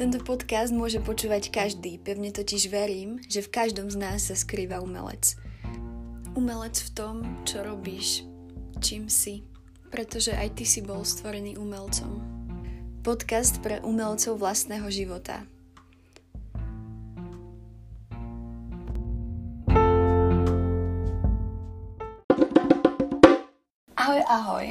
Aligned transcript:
Tento 0.00 0.16
podcast 0.24 0.72
môže 0.72 0.96
počúvať 0.96 1.52
každý, 1.52 2.00
pevne 2.00 2.32
totiž 2.32 2.72
verím, 2.72 3.20
že 3.28 3.44
v 3.44 3.52
každom 3.52 3.92
z 3.92 4.00
nás 4.00 4.32
sa 4.32 4.32
skrýva 4.32 4.80
umelec. 4.80 5.36
Umelec 6.32 6.80
v 6.80 6.90
tom, 6.96 7.14
čo 7.44 7.60
robíš, 7.60 8.24
čím 8.80 9.12
si, 9.12 9.44
pretože 9.92 10.32
aj 10.32 10.56
ty 10.56 10.64
si 10.64 10.80
bol 10.80 11.04
stvorený 11.04 11.60
umelcom. 11.60 12.16
Podcast 13.04 13.60
pre 13.60 13.84
umelcov 13.84 14.40
vlastného 14.40 14.88
života. 14.88 15.44
Ahoj, 24.00 24.20
ahoj. 24.24 24.64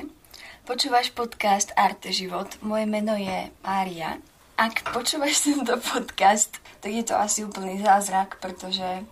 Počúvaš 0.66 1.14
podcast 1.14 1.70
Arte 1.78 2.10
Život. 2.10 2.58
Moje 2.66 2.90
meno 2.90 3.14
je 3.14 3.54
Mária 3.62 4.18
ak 4.60 4.92
počúvaš 4.92 5.48
tento 5.48 5.72
podcast, 5.80 6.60
tak 6.84 6.92
je 6.92 7.08
to 7.08 7.16
asi 7.16 7.48
úplný 7.48 7.80
zázrak, 7.80 8.44
pretože 8.44 9.08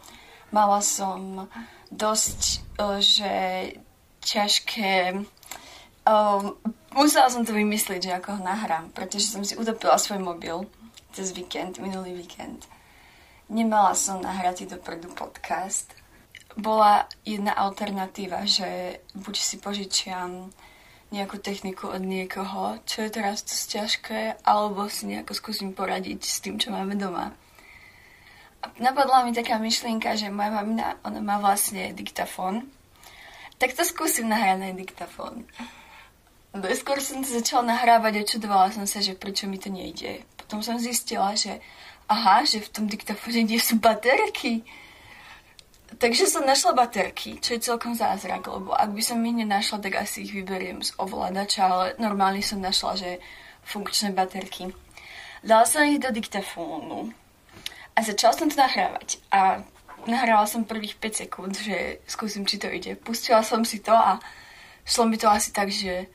mala 0.51 0.83
som 0.83 1.47
dosť, 1.87 2.67
že 2.99 3.33
ťažké... 4.19 5.23
Um, 6.03 6.59
musela 6.91 7.31
som 7.31 7.47
to 7.47 7.55
vymyslieť, 7.55 8.11
že 8.11 8.15
ako 8.19 8.35
ho 8.35 8.41
nahrám, 8.43 8.91
pretože 8.91 9.31
som 9.31 9.39
si 9.47 9.55
utopila 9.55 9.95
svoj 9.95 10.19
mobil 10.19 10.67
cez 11.15 11.31
víkend, 11.31 11.79
minulý 11.79 12.11
víkend. 12.11 12.67
Nemala 13.47 13.95
som 13.95 14.19
nahratý 14.19 14.67
dopredu 14.67 15.07
podcast. 15.15 15.95
Bola 16.59 17.07
jedna 17.23 17.55
alternatíva, 17.55 18.43
že 18.43 18.99
buď 19.15 19.35
si 19.39 19.55
požičiam 19.63 20.51
nejakú 21.07 21.39
techniku 21.39 21.87
od 21.87 22.03
niekoho, 22.03 22.83
čo 22.83 23.07
je 23.07 23.09
teraz 23.15 23.43
dosť 23.47 23.65
ťažké, 23.71 24.19
alebo 24.43 24.91
si 24.91 25.07
nejako 25.07 25.31
skúsim 25.31 25.71
poradiť 25.71 26.19
s 26.23 26.43
tým, 26.43 26.59
čo 26.59 26.75
máme 26.75 26.99
doma. 26.99 27.31
A 28.59 28.65
napadla 28.81 29.23
mi 29.23 29.31
taká 29.31 29.55
myšlienka, 29.61 30.19
že 30.19 30.33
moja 30.33 30.51
mamina, 30.51 30.99
ona 31.07 31.23
má 31.23 31.39
vlastne 31.39 31.95
diktafón, 31.95 32.67
tak 33.57 33.73
to 33.73 33.87
skúsim 33.87 34.27
nahrať 34.27 34.57
na 34.59 34.69
diktafón. 34.75 35.47
Skôr 36.53 36.97
som 36.99 37.21
to 37.21 37.29
začala 37.29 37.77
nahrávať 37.77 38.13
a 38.21 38.27
čudovala 38.27 38.73
som 38.73 38.85
sa, 38.89 39.01
že 39.01 39.13
prečo 39.13 39.45
mi 39.45 39.61
to 39.61 39.69
nejde. 39.69 40.25
Potom 40.37 40.65
som 40.65 40.81
zistila, 40.81 41.37
že 41.37 41.61
aha, 42.09 42.43
že 42.47 42.63
v 42.63 42.71
tom 42.71 42.85
diktafóne 42.89 43.45
nie 43.45 43.61
sú 43.61 43.77
baterky. 43.77 44.65
Takže 45.97 46.29
som 46.29 46.45
našla 46.45 46.77
baterky, 46.77 47.41
čo 47.41 47.57
je 47.57 47.65
celkom 47.65 47.97
zázrak, 47.97 48.45
lebo 48.45 48.69
ak 48.69 48.93
by 48.93 49.01
som 49.01 49.17
ich 49.25 49.33
nenašla, 49.33 49.81
tak 49.81 49.97
asi 49.97 50.29
ich 50.29 50.33
vyberiem 50.33 50.85
z 50.85 50.93
ovládača, 51.01 51.61
ale 51.65 51.85
normálne 51.97 52.45
som 52.45 52.61
našla, 52.61 52.93
že 53.01 53.17
funkčné 53.65 54.13
baterky. 54.13 54.69
Dala 55.41 55.65
som 55.65 55.81
ich 55.89 55.97
do 55.97 56.13
diktafónu 56.13 57.09
a 57.97 57.99
začala 58.05 58.37
som 58.37 58.45
to 58.45 58.61
nahrávať. 58.61 59.17
A 59.33 59.65
nahrávala 60.05 60.45
som 60.45 60.69
prvých 60.69 61.01
5 61.01 61.25
sekúnd, 61.25 61.57
že 61.57 61.97
skúsim, 62.05 62.45
či 62.45 62.61
to 62.61 62.69
ide. 62.69 62.93
Pustila 62.93 63.41
som 63.41 63.65
si 63.65 63.81
to 63.81 63.97
a 63.97 64.21
šlo 64.85 65.09
mi 65.09 65.17
to 65.17 65.25
asi 65.25 65.49
tak, 65.49 65.73
že 65.73 66.05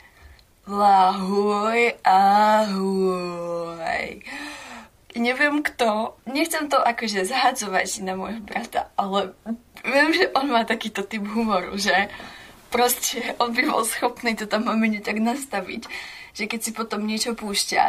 lahoj, 0.71 1.99
ahoj 2.07 3.43
neviem 5.17 5.61
kto, 5.61 6.17
nechcem 6.29 6.69
to 6.69 6.81
akože 6.81 7.29
zahadzovať 7.29 8.05
na 8.05 8.17
môjho 8.17 8.41
brata, 8.41 8.89
ale 8.97 9.37
viem, 9.85 10.11
že 10.15 10.31
on 10.33 10.49
má 10.49 10.65
takýto 10.65 11.05
typ 11.05 11.25
humoru, 11.27 11.77
že 11.77 12.09
proste 12.73 13.37
on 13.37 13.53
by 13.53 13.63
bol 13.69 13.85
schopný 13.85 14.33
to 14.33 14.49
tam 14.49 14.65
mamine 14.65 15.05
tak 15.05 15.21
nastaviť, 15.21 15.85
že 16.33 16.45
keď 16.49 16.61
si 16.65 16.71
potom 16.73 17.05
niečo 17.05 17.37
púšťa, 17.37 17.85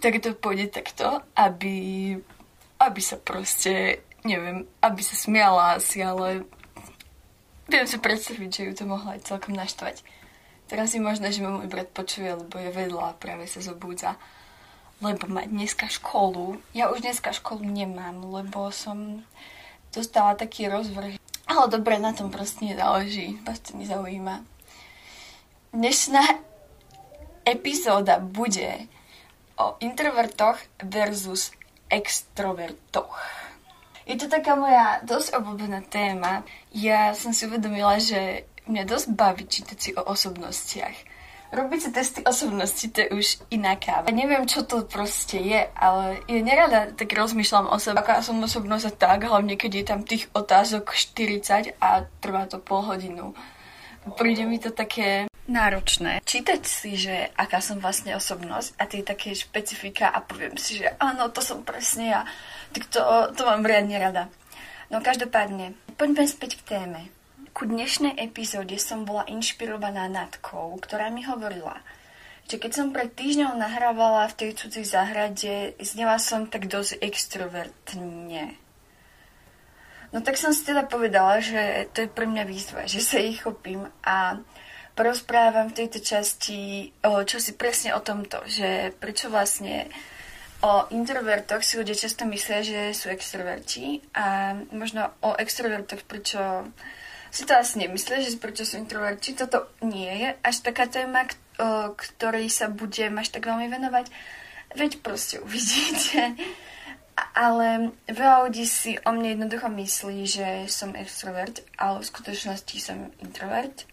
tak 0.00 0.22
to 0.22 0.32
pôjde 0.32 0.72
takto, 0.72 1.20
aby, 1.36 2.16
aby 2.80 3.00
sa 3.02 3.18
proste, 3.20 4.06
neviem, 4.24 4.64
aby 4.80 5.02
sa 5.02 5.16
smiala 5.18 5.76
asi, 5.76 6.00
ale 6.00 6.46
viem 7.68 7.86
si 7.86 7.98
predstaviť, 7.98 8.50
že 8.50 8.66
ju 8.70 8.72
to 8.74 8.84
mohla 8.88 9.18
aj 9.18 9.26
celkom 9.26 9.52
naštvať. 9.52 10.02
Teraz 10.70 10.94
je 10.94 11.02
možné, 11.02 11.34
že 11.34 11.42
ma 11.42 11.50
môj 11.50 11.66
brat 11.66 11.90
počuje, 11.90 12.30
lebo 12.30 12.54
je 12.56 12.70
vedľa 12.70 13.04
a 13.10 13.18
práve 13.18 13.50
sa 13.50 13.58
zobúdza 13.58 14.14
lebo 15.00 15.24
má 15.26 15.48
dneska 15.48 15.88
školu. 15.88 16.60
Ja 16.76 16.92
už 16.92 17.00
dneska 17.00 17.32
školu 17.32 17.64
nemám, 17.64 18.20
lebo 18.20 18.68
som 18.68 19.24
dostala 19.90 20.36
taký 20.36 20.68
rozvrh. 20.68 21.16
Ale 21.50 21.64
dobre, 21.66 21.98
na 21.98 22.12
tom 22.12 22.30
proste 22.30 22.62
nezáleží. 22.62 23.40
To 23.42 23.52
nezaujíma. 23.74 24.44
Dnešná 25.74 26.22
epizóda 27.48 28.20
bude 28.22 28.86
o 29.58 29.74
introvertoch 29.80 30.60
versus 30.84 31.50
extrovertoch. 31.90 33.18
Je 34.06 34.14
to 34.14 34.30
taká 34.30 34.54
moja 34.54 35.02
dosť 35.02 35.38
obľúbená 35.38 35.86
téma. 35.86 36.46
Ja 36.70 37.14
som 37.14 37.34
si 37.34 37.46
uvedomila, 37.46 37.98
že 37.98 38.46
mňa 38.66 38.82
dosť 38.86 39.06
baví 39.14 39.44
čítať 39.46 39.78
si 39.78 39.90
o 39.94 40.02
osobnostiach 40.06 41.09
si 41.50 41.90
testy 41.90 42.20
osobnosti, 42.22 42.86
to 42.92 42.98
je 43.00 43.08
už 43.10 43.26
iná 43.50 43.74
káva. 43.74 44.12
Neviem, 44.12 44.46
čo 44.46 44.62
to 44.62 44.86
proste 44.86 45.40
je, 45.40 45.66
ale 45.74 46.22
ja 46.30 46.40
nerada 46.44 46.94
tak 46.94 47.10
rozmýšľam 47.10 47.72
o 47.72 47.76
sebe, 47.82 47.98
aká 47.98 48.22
som 48.22 48.38
osobnosť 48.38 48.84
a 48.86 48.92
tak, 48.94 49.26
hlavne 49.26 49.58
keď 49.58 49.72
je 49.74 49.84
tam 49.84 50.00
tých 50.06 50.30
otázok 50.30 50.94
40 50.94 51.74
a 51.82 52.06
trvá 52.22 52.46
to 52.46 52.62
pol 52.62 52.86
hodinu. 52.86 53.34
Príde 54.16 54.46
mi 54.46 54.56
to 54.62 54.70
také 54.72 55.28
náročné. 55.50 56.22
Čítať 56.22 56.62
si, 56.62 56.94
že 56.94 57.34
aká 57.34 57.58
som 57.58 57.82
vlastne 57.82 58.14
osobnosť 58.14 58.78
a 58.78 58.86
tie 58.86 59.02
také 59.02 59.34
špecifika 59.34 60.08
a 60.08 60.22
poviem 60.22 60.54
si, 60.54 60.78
že 60.78 60.94
áno, 61.02 61.28
to 61.34 61.42
som 61.42 61.66
presne 61.66 62.14
ja. 62.14 62.22
Tak 62.70 62.86
to, 62.86 63.02
to 63.34 63.42
mám 63.42 63.66
riadne 63.66 63.98
rada. 63.98 64.30
No 64.90 65.02
každopádne, 65.02 65.74
poďme 65.98 66.26
späť 66.30 66.62
k 66.62 66.78
téme. 66.78 67.10
Ku 67.50 67.66
dnešnej 67.66 68.14
epizóde 68.14 68.78
som 68.78 69.02
bola 69.02 69.26
inšpirovaná 69.26 70.06
Natkou, 70.06 70.78
ktorá 70.78 71.10
mi 71.10 71.26
hovorila, 71.26 71.82
že 72.46 72.62
keď 72.62 72.70
som 72.70 72.94
pred 72.94 73.10
týždňom 73.10 73.58
nahrávala 73.58 74.30
v 74.30 74.38
tej 74.38 74.50
cudzej 74.54 74.86
záhrade, 74.86 75.74
znela 75.82 76.22
som 76.22 76.46
tak 76.46 76.70
dosť 76.70 77.02
extrovertne. 77.02 78.54
No 80.14 80.22
tak 80.22 80.38
som 80.38 80.54
si 80.54 80.62
teda 80.62 80.86
povedala, 80.86 81.42
že 81.42 81.90
to 81.90 82.06
je 82.06 82.08
pre 82.10 82.30
mňa 82.30 82.44
výzva, 82.46 82.86
že 82.86 83.02
sa 83.02 83.18
ich 83.18 83.42
chopím 83.42 83.82
a 84.06 84.38
porozprávam 84.94 85.74
v 85.74 85.78
tejto 85.84 85.98
časti 86.06 86.90
o, 87.02 87.26
čo 87.26 87.42
si 87.42 87.58
presne 87.58 87.98
o 87.98 88.00
tomto, 88.02 88.46
že 88.46 88.94
prečo 89.02 89.26
vlastne 89.26 89.90
o 90.62 90.86
introvertoch 90.94 91.66
si 91.66 91.82
ľudia 91.82 91.98
často 91.98 92.26
myslia, 92.30 92.62
že 92.62 92.80
sú 92.94 93.10
extroverti 93.10 94.06
a 94.14 94.54
možno 94.70 95.10
o 95.26 95.34
extrovertoch, 95.34 96.06
prečo 96.06 96.70
si 97.30 97.46
to 97.46 97.54
asi 97.54 97.78
nemyslíš, 97.78 98.34
že 98.34 98.42
prečo 98.42 98.66
sú 98.66 98.82
introverti. 98.82 99.38
Toto 99.38 99.70
nie 99.86 100.10
je 100.10 100.28
až 100.42 100.56
taká 100.66 100.90
téma, 100.90 101.30
ktorej 101.94 102.50
sa 102.50 102.66
budem 102.66 103.14
až 103.22 103.30
tak 103.30 103.46
veľmi 103.46 103.70
venovať. 103.70 104.10
Veď 104.74 104.98
proste 105.02 105.38
uvidíte. 105.38 106.34
Ale 107.36 107.92
veľa 108.08 108.48
ľudí 108.48 108.64
si 108.64 108.96
o 109.04 109.10
mne 109.12 109.36
jednoducho 109.36 109.68
myslí, 109.68 110.18
že 110.24 110.46
som 110.72 110.96
extrovert, 110.96 111.60
ale 111.76 112.00
v 112.00 112.10
skutočnosti 112.10 112.76
som 112.80 113.12
introvert. 113.20 113.84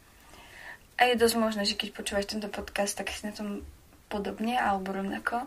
A 0.98 1.12
je 1.12 1.20
dosť 1.20 1.36
možné, 1.38 1.62
že 1.68 1.78
keď 1.78 1.94
počúvaš 1.94 2.32
tento 2.32 2.50
podcast, 2.50 2.98
tak 2.98 3.12
si 3.12 3.28
na 3.28 3.36
tom 3.36 3.68
podobne 4.08 4.56
alebo 4.56 4.96
rovnako. 4.96 5.46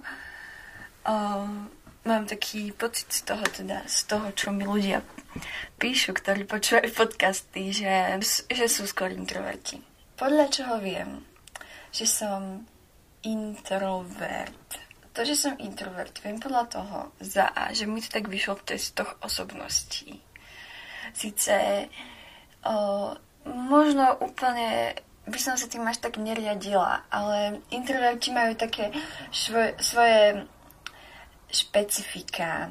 Uh, 1.08 1.66
mám 2.04 2.24
taký 2.24 2.72
pocit 2.72 3.12
z 3.12 3.22
toho, 3.28 3.44
teda, 3.44 3.84
z 3.84 4.00
toho, 4.08 4.32
čo 4.32 4.50
mi 4.50 4.64
ľudia 4.64 5.04
píšu, 5.76 6.16
ktorí 6.16 6.48
počúvajú 6.48 6.88
podcasty, 6.96 7.70
že, 7.76 8.18
že 8.48 8.66
sú 8.66 8.88
skôr 8.88 9.12
introverti. 9.12 9.84
Podľa 10.16 10.46
čoho 10.52 10.74
viem, 10.80 11.24
že 11.92 12.08
som 12.08 12.64
introvert. 13.24 14.68
To, 15.12 15.26
že 15.26 15.34
som 15.36 15.58
introvert, 15.58 16.14
viem 16.22 16.38
podľa 16.38 16.64
toho 16.70 16.98
za 17.20 17.50
A, 17.52 17.74
že 17.74 17.84
mi 17.84 18.00
to 18.00 18.08
tak 18.08 18.30
vyšlo 18.30 18.56
v 18.62 18.76
testoch 18.76 19.18
osobností. 19.20 20.22
Sice 21.12 21.90
o, 22.62 23.10
možno 23.44 24.16
úplne 24.22 24.94
by 25.26 25.38
som 25.38 25.54
sa 25.58 25.66
tým 25.66 25.84
až 25.84 26.00
tak 26.00 26.16
neriadila, 26.16 27.04
ale 27.10 27.60
introverti 27.74 28.30
majú 28.32 28.56
také 28.56 28.94
svoje, 29.34 29.76
svoje 29.82 30.46
špecifika. 31.50 32.70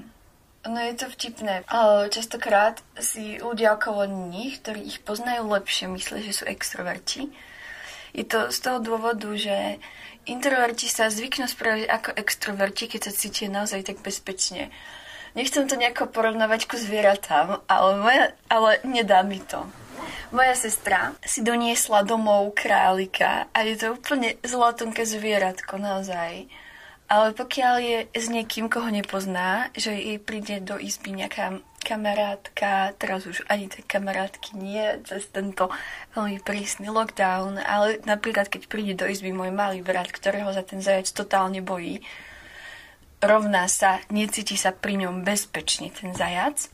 No 0.67 0.75
je 0.75 0.93
to 0.95 1.07
vtipné. 1.07 1.63
Častokrát 2.11 2.83
si 2.99 3.39
ľudia 3.39 3.79
okolo 3.79 4.03
nich, 4.27 4.59
ktorí 4.59 4.83
ich 4.83 4.99
poznajú 4.99 5.47
lepšie, 5.47 5.87
myslia, 5.87 6.19
že 6.19 6.35
sú 6.35 6.43
extroverti. 6.43 7.31
Je 8.11 8.27
to 8.27 8.51
z 8.51 8.57
toho 8.59 8.83
dôvodu, 8.83 9.29
že 9.39 9.79
introverti 10.27 10.91
sa 10.91 11.07
zvyknú 11.07 11.47
spraviť 11.47 11.85
ako 11.87 12.09
extroverti, 12.19 12.91
keď 12.91 13.07
sa 13.07 13.15
cítia 13.15 13.47
naozaj 13.47 13.87
tak 13.87 14.03
bezpečne. 14.03 14.67
Nechcem 15.37 15.69
to 15.69 15.77
nejako 15.77 16.09
porovnávať 16.09 16.65
ku 16.67 16.75
zvieratám, 16.75 17.61
ale, 17.69 17.91
moja, 18.01 18.25
ale 18.49 18.81
nedá 18.83 19.21
mi 19.21 19.39
to. 19.39 19.63
Moja 20.33 20.53
sestra 20.57 21.13
si 21.25 21.41
doniesla 21.41 22.05
domov 22.05 22.53
králika 22.57 23.49
a 23.53 23.65
je 23.65 23.77
to 23.77 23.97
úplne 23.97 24.37
zlatonké 24.45 25.05
zvieratko, 25.05 25.77
naozaj 25.77 26.49
Ale 27.09 27.33
pokiaľ 27.33 27.75
je 27.81 27.99
s 28.13 28.29
niekým, 28.29 28.69
koho 28.69 28.85
nepozná, 28.93 29.73
že 29.73 29.97
jej 29.97 30.21
príde 30.21 30.61
do 30.61 30.77
izby 30.77 31.09
nejaká 31.17 31.57
kamarátka, 31.81 32.93
teraz 33.01 33.25
už 33.25 33.41
ani 33.49 33.65
tie 33.65 33.81
kamarátky 33.81 34.53
nie, 34.53 35.01
cez 35.09 35.25
tento 35.33 35.73
veľmi 36.13 36.37
prísny 36.45 36.93
lockdown, 36.93 37.57
ale 37.65 37.97
napríklad 38.05 38.45
keď 38.45 38.69
príde 38.69 38.93
do 38.93 39.09
izby 39.09 39.33
môj 39.33 39.49
malý 39.49 39.81
brat, 39.81 40.13
ktorého 40.13 40.53
za 40.53 40.61
ten 40.61 40.85
zajac 40.85 41.09
totálne 41.09 41.65
bojí, 41.65 42.05
rovná 43.25 43.65
sa, 43.65 44.05
necíti 44.13 44.53
sa 44.53 44.69
pri 44.69 45.01
ňom 45.01 45.25
bezpečne 45.25 45.89
ten 45.89 46.13
zajac, 46.13 46.69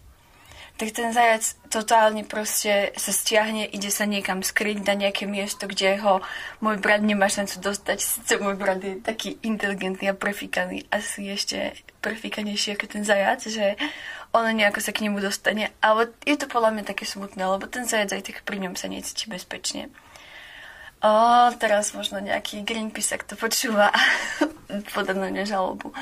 tak 0.75 0.92
ten 0.92 1.16
zajac 1.16 1.56
totálne 1.72 2.27
proste 2.27 2.92
sa 3.00 3.16
stiahne, 3.16 3.63
ide 3.63 3.88
sa 3.88 4.04
niekam 4.04 4.44
skryť 4.44 4.83
na 4.83 4.95
nejaké 5.00 5.24
miesto, 5.24 5.72
kde 5.72 5.95
ho 6.04 6.19
môj 6.60 6.83
brat 6.83 7.00
nemá 7.00 7.31
šancu 7.31 7.63
dostať. 7.63 7.98
Sice 8.04 8.33
môj 8.44 8.60
brat 8.60 8.83
je 8.83 9.00
taký 9.00 9.39
inteligentný 9.39 10.12
a 10.12 10.19
prefikaný, 10.19 10.83
asi 10.92 11.31
ešte 11.31 11.80
prefikanejší 12.04 12.75
ako 12.75 12.86
ten 12.92 13.04
zajac, 13.07 13.39
že 13.48 13.80
ono 14.36 14.51
nejako 14.51 14.83
sa 14.83 14.92
k 14.92 15.07
nemu 15.07 15.24
dostane. 15.24 15.72
Ale 15.80 16.12
je 16.27 16.36
to 16.36 16.51
podľa 16.51 16.75
mňa 16.75 16.83
také 16.92 17.07
smutné, 17.07 17.39
lebo 17.39 17.71
ten 17.71 17.88
zajac 17.88 18.12
aj 18.12 18.24
tak 18.28 18.44
pri 18.44 18.60
ňom 18.68 18.75
sa 18.75 18.92
necíti 18.92 19.31
bezpečne. 19.31 19.88
O, 21.00 21.12
teraz 21.56 21.95
možno 21.95 22.19
nejaký 22.19 22.68
Greenpeace, 22.68 23.16
ak 23.16 23.24
to 23.24 23.39
počúva, 23.39 23.95
podá 24.95 25.16
na 25.16 25.31
žalobu. 25.48 25.95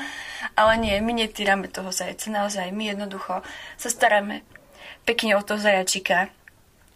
Ale 0.58 0.82
nie, 0.82 0.98
my 0.98 1.14
netýrame 1.14 1.70
toho 1.70 1.94
zajaca, 1.94 2.26
naozaj, 2.30 2.74
my 2.74 2.90
jednoducho 2.90 3.42
sa 3.78 3.88
staráme 3.90 4.42
pekne 5.04 5.36
o 5.36 5.42
to 5.44 5.60
zajačika. 5.60 6.28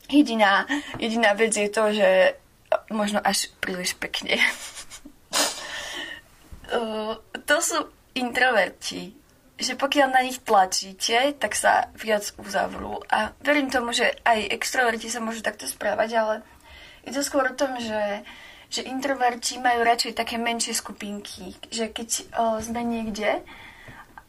Jediná, 0.09 0.65
jediná 0.97 1.37
vec 1.37 1.53
je 1.53 1.69
to, 1.69 1.93
že 1.93 2.41
možno 2.89 3.21
až 3.21 3.53
príliš 3.61 3.93
pekne. 3.97 4.41
to 7.49 7.57
sú 7.61 7.79
introverti, 8.17 9.13
že 9.59 9.75
pokiaľ 9.75 10.09
na 10.13 10.23
nich 10.23 10.39
tlačíte, 10.41 11.35
tak 11.41 11.57
sa 11.57 11.91
viac 11.97 12.31
uzavrú. 12.39 13.01
A 13.11 13.33
verím 13.43 13.73
tomu, 13.73 13.91
že 13.93 14.15
aj 14.23 14.55
extroverti 14.55 15.11
sa 15.11 15.19
môžu 15.19 15.43
takto 15.43 15.67
správať, 15.67 16.11
ale 16.15 16.35
je 17.09 17.13
to 17.17 17.25
skôr 17.25 17.49
o 17.49 17.59
tom, 17.59 17.75
že, 17.81 18.23
že 18.69 18.87
introverti 18.87 19.59
majú 19.59 19.83
radšej 19.83 20.13
také 20.15 20.37
menšie 20.37 20.77
skupinky, 20.77 21.57
že 21.73 21.91
keď 21.91 22.09
o, 22.37 22.45
sme 22.63 22.85
niekde, 22.85 23.43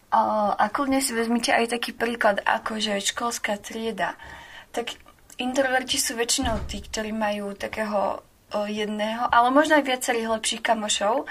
a 0.10 0.66
kľudne 0.74 1.06
si 1.06 1.14
vezmite 1.14 1.54
aj 1.54 1.78
taký 1.78 1.94
príklad, 1.94 2.42
ako 2.42 2.82
že 2.82 2.98
školská 3.14 3.62
trieda. 3.62 4.18
Tak 4.74 4.98
introverti 5.38 6.02
sú 6.02 6.18
väčšinou 6.18 6.66
tí, 6.66 6.82
ktorí 6.82 7.14
majú 7.14 7.54
takého 7.54 8.26
jedného, 8.50 9.30
ale 9.30 9.54
možno 9.54 9.78
aj 9.78 9.86
viacerých 9.86 10.34
lepších 10.34 10.66
kamošov, 10.66 11.30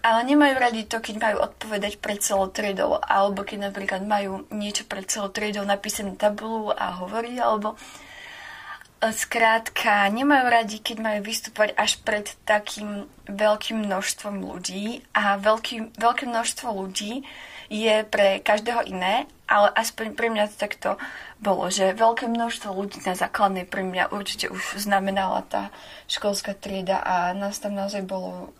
ale 0.00 0.20
nemajú 0.24 0.54
radi 0.56 0.82
to, 0.88 1.02
keď 1.02 1.14
majú 1.18 1.36
odpovedať 1.44 1.98
pred 2.00 2.18
celou 2.22 2.48
triedou, 2.48 2.96
alebo 2.96 3.42
keď 3.44 3.68
napríklad 3.68 4.02
majú 4.06 4.46
niečo 4.54 4.88
pred 4.88 5.04
celou 5.04 5.28
triedou 5.28 5.66
napísané 5.66 6.14
tabulu 6.16 6.70
a 6.72 6.96
hovorí, 7.02 7.36
alebo 7.36 7.74
e, 7.74 9.10
Skrátka, 9.10 10.06
nemajú 10.08 10.46
radi, 10.46 10.78
keď 10.78 10.96
majú 11.02 11.20
vystúpať 11.26 11.74
až 11.74 11.98
pred 12.06 12.30
takým 12.46 13.10
veľkým 13.26 13.82
množstvom 13.82 14.46
ľudí 14.46 15.02
a 15.12 15.36
veľký, 15.42 15.98
veľké 15.98 16.24
množstvo 16.30 16.68
ľudí 16.70 17.26
je 17.70 18.02
pre 18.06 18.38
každého 18.42 18.86
iné, 18.86 19.26
ale 19.46 19.70
aspoň 19.74 20.14
pre 20.14 20.30
mňa 20.30 20.50
to 20.50 20.56
takto 20.58 20.90
bolo, 21.38 21.70
že 21.70 21.94
veľké 21.94 22.26
množstvo 22.26 22.70
ľudí 22.74 23.02
na 23.06 23.14
základnej 23.14 23.66
pre 23.66 23.86
mňa 23.86 24.10
určite 24.10 24.50
už 24.50 24.82
znamenala 24.82 25.46
tá 25.46 25.70
školská 26.10 26.54
trieda 26.54 27.02
a 27.02 27.34
nás 27.34 27.58
tam 27.62 27.74
naozaj 27.78 28.02
bolo 28.06 28.50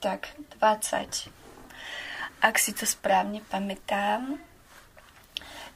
tak 0.00 0.32
20. 0.58 1.30
Ak 2.42 2.58
si 2.58 2.74
to 2.74 2.84
správne 2.88 3.44
pamätám. 3.46 4.40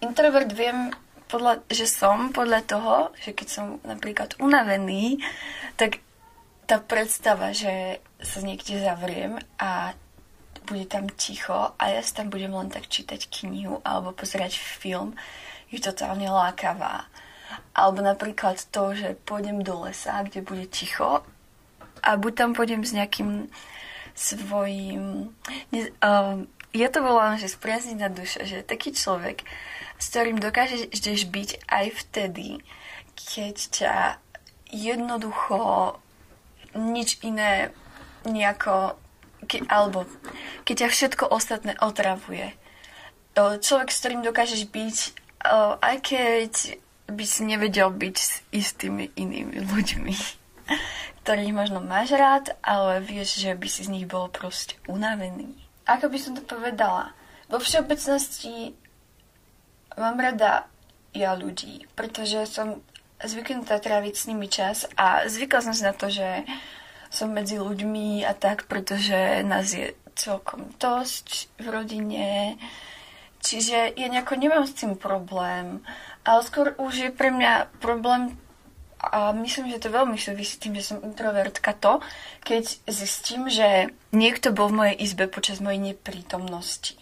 Introvert 0.02 0.50
viem, 0.50 0.92
podľa, 1.26 1.62
že 1.70 1.86
som 1.86 2.30
podľa 2.30 2.60
toho, 2.66 2.94
že 3.18 3.34
keď 3.34 3.48
som 3.48 3.66
napríklad 3.82 4.38
unavený, 4.38 5.22
tak 5.74 6.02
tá 6.66 6.82
predstava, 6.82 7.54
že 7.54 8.02
sa 8.18 8.42
niekde 8.42 8.82
zavriem 8.82 9.38
a 9.58 9.94
bude 10.66 10.90
tam 10.90 11.06
ticho 11.14 11.72
a 11.78 11.82
ja 11.88 12.02
si 12.02 12.12
tam 12.12 12.28
budem 12.28 12.50
len 12.50 12.68
tak 12.68 12.90
čítať 12.90 13.30
knihu 13.30 13.78
alebo 13.86 14.10
pozerať 14.10 14.58
film, 14.58 15.14
je 15.70 15.78
totálne 15.78 16.26
lákavá. 16.26 17.06
Alebo 17.72 18.02
napríklad 18.02 18.58
to, 18.74 18.92
že 18.92 19.14
pôjdem 19.22 19.62
do 19.62 19.86
lesa, 19.86 20.26
kde 20.26 20.42
bude 20.42 20.66
ticho 20.66 21.22
a 22.02 22.10
buď 22.18 22.32
tam 22.34 22.50
pôjdem 22.52 22.82
s 22.82 22.92
nejakým 22.92 23.48
svojím... 24.16 25.30
Um, 26.02 26.46
ja 26.76 26.88
to 26.92 27.00
volám, 27.00 27.40
že 27.40 27.48
spriaznená 27.48 28.12
duša, 28.12 28.44
že 28.44 28.66
taký 28.66 28.92
človek, 28.92 29.46
s 29.96 30.04
ktorým 30.12 30.36
dokážeš 30.36 31.22
byť 31.32 31.50
aj 31.72 31.86
vtedy, 32.04 32.60
keď 33.16 33.56
ťa 33.72 33.94
jednoducho 34.68 35.96
nič 36.76 37.16
iné 37.24 37.72
nejako 38.28 38.98
ke, 39.46 39.62
alebo 39.70 40.04
keď 40.68 40.86
ťa 40.86 40.88
všetko 40.90 41.24
ostatné 41.30 41.78
otravuje. 41.78 42.52
Človek, 43.36 43.88
s 43.92 44.00
ktorým 44.02 44.26
dokážeš 44.26 44.68
byť, 44.68 44.96
aj 45.80 45.96
keď 46.02 46.52
by 47.06 47.24
si 47.24 47.46
nevedel 47.46 47.94
byť 47.94 48.16
s 48.18 48.42
istými 48.50 49.14
inými 49.14 49.62
ľuďmi, 49.62 50.14
ktorých 51.22 51.52
možno 51.54 51.78
máš 51.78 52.12
rád, 52.18 52.52
ale 52.66 52.98
vieš, 52.98 53.38
že 53.38 53.54
by 53.54 53.68
si 53.70 53.86
z 53.86 53.92
nich 53.92 54.06
bol 54.10 54.26
proste 54.26 54.74
unavený. 54.90 55.54
Ako 55.86 56.10
by 56.10 56.18
som 56.18 56.34
to 56.34 56.42
povedala? 56.42 57.14
Vo 57.46 57.62
všeobecnosti 57.62 58.74
mám 59.94 60.18
rada 60.18 60.66
ja 61.14 61.32
ľudí, 61.38 61.86
pretože 61.94 62.44
som 62.50 62.82
zvyknutá 63.22 63.80
tráviť 63.80 64.14
s 64.18 64.28
nimi 64.28 64.50
čas 64.50 64.84
a 64.98 65.24
zvykla 65.24 65.60
som 65.64 65.72
si 65.72 65.86
na 65.86 65.96
to, 65.96 66.12
že 66.12 66.44
som 67.16 67.32
medzi 67.32 67.56
ľuďmi 67.56 68.28
a 68.28 68.36
tak, 68.36 68.68
pretože 68.68 69.40
nás 69.40 69.72
je 69.72 69.96
celkom 70.12 70.68
dosť 70.76 71.48
v 71.56 71.66
rodine. 71.72 72.28
Čiže 73.40 73.96
ja 73.96 74.06
nejako 74.12 74.36
nemám 74.36 74.68
s 74.68 74.76
tým 74.76 75.00
problém. 75.00 75.80
Ale 76.28 76.44
skôr 76.44 76.76
už 76.76 77.08
je 77.08 77.10
pre 77.14 77.32
mňa 77.32 77.80
problém 77.80 78.36
a 79.00 79.32
myslím, 79.32 79.70
že 79.70 79.86
to 79.86 79.92
veľmi 79.92 80.18
súvisí 80.18 80.56
tým, 80.60 80.76
že 80.76 80.92
som 80.92 81.04
introvertka 81.04 81.76
to, 81.76 82.00
keď 82.42 82.64
zistím, 82.88 83.46
že 83.46 83.92
niekto 84.10 84.50
bol 84.56 84.72
v 84.72 84.78
mojej 84.82 84.96
izbe 85.04 85.28
počas 85.28 85.62
mojej 85.62 85.78
neprítomnosti. 85.78 86.96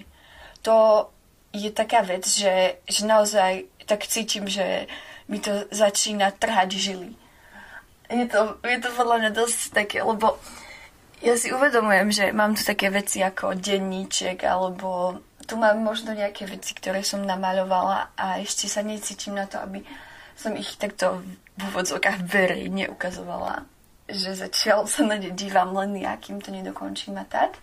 To 0.66 1.08
je 1.54 1.70
taká 1.70 2.02
vec, 2.02 2.26
že, 2.26 2.82
že 2.84 3.02
naozaj 3.06 3.70
tak 3.86 4.04
cítim, 4.10 4.50
že 4.50 4.90
mi 5.30 5.38
to 5.38 5.70
začína 5.70 6.34
trhať 6.34 6.70
žily 6.76 7.14
je 8.10 8.26
to, 8.28 8.60
je 8.60 8.78
to 8.80 8.90
podľa 8.92 9.16
mňa 9.24 9.30
dosť 9.32 9.60
také, 9.72 10.04
lebo 10.04 10.36
ja 11.24 11.40
si 11.40 11.48
uvedomujem, 11.48 12.12
že 12.12 12.24
mám 12.36 12.52
tu 12.52 12.60
také 12.60 12.92
veci 12.92 13.24
ako 13.24 13.56
denníček, 13.56 14.44
alebo 14.44 15.20
tu 15.48 15.56
mám 15.56 15.80
možno 15.80 16.12
nejaké 16.12 16.44
veci, 16.44 16.76
ktoré 16.76 17.00
som 17.00 17.24
namaľovala 17.24 18.16
a 18.16 18.44
ešte 18.44 18.68
sa 18.68 18.84
necítim 18.84 19.36
na 19.36 19.48
to, 19.48 19.56
aby 19.60 19.80
som 20.36 20.52
ich 20.52 20.76
takto 20.76 21.24
v 21.56 21.60
úvodzovkách 21.72 22.26
verejne 22.28 22.90
ukazovala. 22.92 23.64
Že 24.10 24.48
zatiaľ 24.48 24.84
sa 24.84 25.06
na 25.06 25.16
ne 25.16 25.32
dívam 25.32 25.72
len 25.72 25.96
ja, 25.96 26.20
kým 26.20 26.44
to 26.44 26.52
nedokončím 26.52 27.16
a 27.16 27.24
tak. 27.24 27.56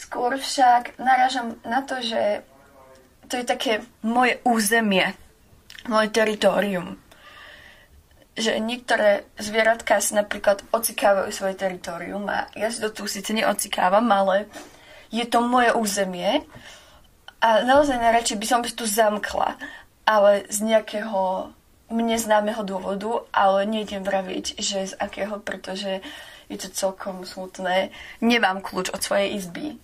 Skôr 0.00 0.40
však 0.40 0.96
narážam 0.96 1.60
na 1.68 1.84
to, 1.84 2.00
že 2.00 2.40
to 3.28 3.36
je 3.36 3.44
také 3.44 3.84
moje 4.00 4.40
územie, 4.48 5.12
moje 5.90 6.08
teritorium 6.08 7.01
že 8.32 8.56
niektoré 8.56 9.28
zvieratka 9.36 10.00
si 10.00 10.16
napríklad 10.16 10.64
ocikávajú 10.72 11.28
svoje 11.28 11.54
teritorium 11.56 12.24
a 12.32 12.48
ja 12.56 12.72
si 12.72 12.80
to 12.80 12.88
tu 12.88 13.04
síce 13.04 13.28
neocikávam, 13.36 14.08
ale 14.08 14.48
je 15.12 15.24
to 15.28 15.44
moje 15.44 15.76
územie 15.76 16.40
a 17.44 17.60
naozaj 17.66 18.00
najradšej 18.00 18.38
by 18.40 18.46
som 18.48 18.60
si 18.64 18.72
tu 18.72 18.88
zamkla, 18.88 19.60
ale 20.08 20.48
z 20.48 20.64
nejakého 20.64 21.52
mne 21.92 22.16
známeho 22.16 22.64
dôvodu, 22.64 23.28
ale 23.36 23.68
nejdem 23.68 24.00
vraviť, 24.00 24.56
že 24.56 24.92
z 24.92 24.94
akého, 24.96 25.36
pretože 25.44 26.00
je 26.48 26.56
to 26.56 26.72
celkom 26.72 27.28
smutné. 27.28 27.92
Nemám 28.24 28.64
kľúč 28.64 28.88
od 28.96 29.04
svojej 29.04 29.36
izby. 29.36 29.76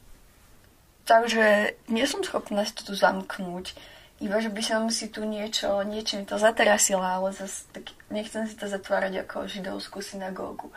Takže 1.04 1.76
nie 1.92 2.04
som 2.08 2.24
schopná 2.24 2.64
si 2.64 2.72
to 2.72 2.92
tu 2.92 2.94
zamknúť 2.96 3.76
iba, 4.18 4.36
že 4.42 4.50
by 4.50 4.62
som 4.62 4.82
si 4.90 5.06
tu 5.08 5.22
niečo, 5.22 5.82
niečo 5.86 6.22
to 6.26 6.38
zaterasila, 6.38 7.22
ale 7.22 7.30
zase 7.30 7.70
tak 7.70 7.94
nechcem 8.10 8.50
si 8.50 8.58
to 8.58 8.66
zatvárať 8.66 9.22
ako 9.26 9.46
židovskú 9.46 10.02
synagógu. 10.02 10.74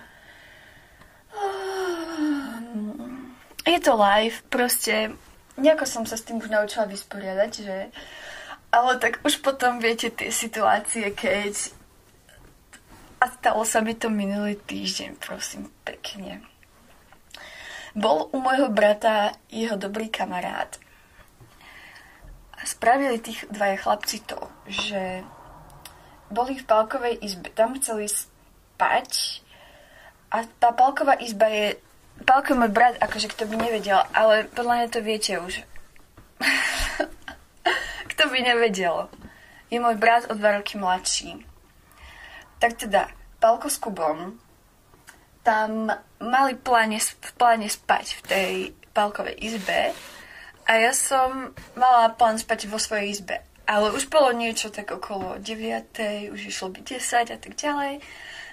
Je 3.65 3.79
to 3.81 3.93
live, 3.97 4.37
proste 4.49 5.15
nejako 5.57 5.85
som 5.85 6.03
sa 6.05 6.17
s 6.17 6.25
tým 6.25 6.37
už 6.37 6.49
naučila 6.49 6.85
vysporiadať, 6.85 7.51
že 7.61 7.77
ale 8.71 8.91
tak 9.01 9.19
už 9.25 9.43
potom 9.43 9.83
viete 9.83 10.13
tie 10.13 10.31
situácie, 10.31 11.11
keď 11.11 11.75
a 13.21 13.29
stalo 13.29 13.61
sa 13.61 13.85
mi 13.85 13.93
to 13.93 14.09
minulý 14.09 14.57
týždeň, 14.57 15.21
prosím, 15.21 15.69
pekne. 15.85 16.41
Bol 17.93 18.31
u 18.33 18.41
môjho 18.41 18.73
brata 18.73 19.35
jeho 19.51 19.77
dobrý 19.77 20.09
kamarát. 20.09 20.79
Spravili 22.61 23.17
tých 23.17 23.45
dvaja 23.49 23.77
chlapci 23.81 24.21
to, 24.25 24.37
že 24.69 25.25
boli 26.31 26.55
v 26.57 26.67
palkovej 26.67 27.19
izbe. 27.21 27.49
Tam 27.51 27.75
chceli 27.75 28.07
spať 28.07 29.41
a 30.31 30.47
tá 30.59 30.71
palková 30.71 31.19
izba 31.19 31.51
je... 31.51 31.75
Palko 32.21 32.53
môj 32.53 32.69
brat, 32.69 33.01
akože 33.01 33.33
kto 33.33 33.49
by 33.49 33.55
nevedel, 33.57 33.97
ale 34.13 34.45
podľa 34.53 34.73
mňa 34.77 34.87
to 34.93 34.99
viete 35.01 35.33
už. 35.41 35.65
kto 38.13 38.23
by 38.29 38.39
nevedel. 38.45 39.09
Je 39.73 39.81
môj 39.81 39.97
brat 39.97 40.29
o 40.29 40.37
dva 40.37 40.61
roky 40.61 40.77
mladší. 40.77 41.41
Tak 42.61 42.77
teda, 42.77 43.09
Palko 43.41 43.73
s 43.73 43.81
Kubom 43.81 44.37
tam 45.41 45.89
mali 46.21 46.53
pláne, 46.61 47.01
v 47.01 47.31
pláne 47.33 47.65
spať 47.65 48.05
v 48.13 48.21
tej 48.29 48.51
palkovej 48.93 49.35
izbe 49.41 49.97
a 50.67 50.71
ja 50.77 50.93
som 50.93 51.53
mala 51.73 52.13
plán 52.13 52.37
spať 52.37 52.69
vo 52.69 52.77
svojej 52.77 53.13
izbe. 53.13 53.41
Ale 53.65 53.93
už 53.95 54.11
bolo 54.11 54.35
niečo 54.35 54.67
tak 54.67 54.91
okolo 54.91 55.39
9, 55.39 56.33
už 56.33 56.39
išlo 56.49 56.73
byť 56.75 56.83
10 56.97 57.35
a 57.35 57.37
tak 57.39 57.53
ďalej. 57.55 58.03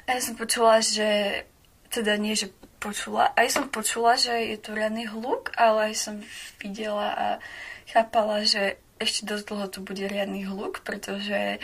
A 0.05 0.09
ja 0.15 0.21
som 0.23 0.39
počula, 0.39 0.79
že 0.79 1.43
teda 1.91 2.15
nie, 2.21 2.39
že 2.39 2.53
počula, 2.79 3.35
aj 3.35 3.49
som 3.51 3.65
počula, 3.67 4.15
že 4.15 4.55
je 4.55 4.57
tu 4.61 4.71
riadny 4.77 5.11
hluk, 5.11 5.51
ale 5.59 5.91
aj 5.91 5.95
som 5.99 6.15
videla 6.63 7.09
a 7.11 7.27
chápala, 7.91 8.47
že 8.47 8.79
ešte 9.03 9.27
dosť 9.27 9.45
dlho 9.51 9.67
tu 9.71 9.79
bude 9.83 10.05
riadny 10.07 10.47
hluk, 10.47 10.87
pretože 10.87 11.59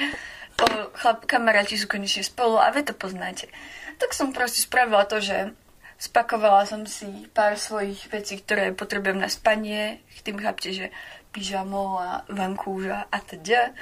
chlap, 0.99 1.27
kamaráti 1.27 1.79
sú 1.79 1.87
konečne 1.87 2.27
spolu 2.27 2.59
a 2.59 2.71
vy 2.71 2.83
to 2.83 2.95
poznáte. 2.95 3.51
Tak 3.99 4.11
som 4.11 4.35
proste 4.35 4.63
spravila 4.63 5.07
to, 5.07 5.23
že 5.23 5.55
spakovala 5.97 6.67
som 6.69 6.85
si 6.85 7.29
pár 7.33 7.59
svojich 7.59 8.11
vecí, 8.11 8.41
ktoré 8.41 8.75
potrebujem 8.75 9.21
na 9.21 9.31
spanie. 9.31 10.03
Tým 10.25 10.41
chápte, 10.41 10.73
že 10.73 10.87
pyžamo 11.35 12.01
a 12.01 12.25
vankúža 12.33 13.11
a 13.11 13.19
teda. 13.21 13.75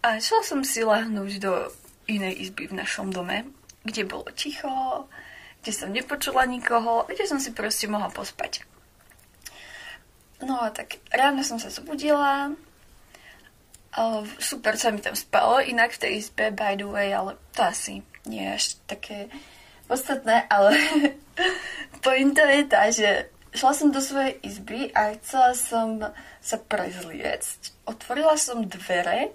A 0.00 0.22
šla 0.22 0.40
som 0.46 0.60
si 0.62 0.86
lahnúť 0.86 1.42
do 1.42 1.52
inej 2.06 2.48
izby 2.48 2.70
v 2.70 2.78
našom 2.80 3.12
dome, 3.12 3.46
kde 3.84 4.08
bolo 4.08 4.28
ticho, 4.32 5.06
kde 5.60 5.72
som 5.72 5.92
nepočula 5.92 6.48
nikoho, 6.48 7.04
kde 7.06 7.24
som 7.28 7.36
si 7.36 7.52
proste 7.52 7.84
mohla 7.86 8.08
pospať. 8.08 8.64
No 10.40 10.56
a 10.56 10.72
tak 10.72 10.96
ráno 11.12 11.44
som 11.44 11.60
sa 11.60 11.68
zobudila, 11.68 12.56
super 14.40 14.80
sa 14.80 14.88
mi 14.88 15.04
tam 15.04 15.12
spalo, 15.12 15.60
inak 15.60 15.92
v 15.92 16.00
tej 16.00 16.12
izbe, 16.22 16.48
by 16.48 16.80
the 16.80 16.88
way, 16.88 17.12
ale 17.12 17.36
to 17.52 17.60
asi 17.60 18.00
nie 18.24 18.46
je 18.48 18.54
až 18.56 18.64
také 18.88 19.28
podstatné, 19.90 20.46
ale 20.46 20.78
pointa 22.06 22.46
je 22.46 22.62
tá, 22.70 22.86
že 22.94 23.26
šla 23.50 23.72
som 23.74 23.90
do 23.90 23.98
svojej 23.98 24.38
izby 24.46 24.94
a 24.94 25.18
chcela 25.18 25.58
som 25.58 25.98
sa 26.38 26.56
prezliecť. 26.62 27.74
Otvorila 27.90 28.38
som 28.38 28.62
dvere 28.62 29.34